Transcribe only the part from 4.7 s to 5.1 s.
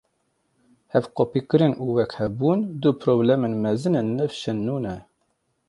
ne.